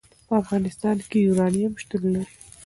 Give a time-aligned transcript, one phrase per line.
[0.27, 2.33] په افغانستان کې یورانیم شتون لري.